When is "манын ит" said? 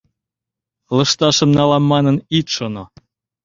1.91-2.47